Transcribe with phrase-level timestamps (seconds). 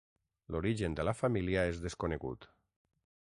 [0.53, 2.49] L'origen de la família és desconegut.